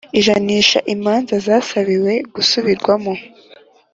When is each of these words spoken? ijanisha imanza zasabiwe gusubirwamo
ijanisha 0.19 0.79
imanza 0.93 1.35
zasabiwe 1.45 2.13
gusubirwamo 2.33 3.13